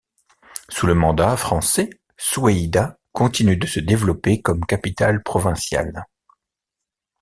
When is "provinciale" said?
5.21-6.07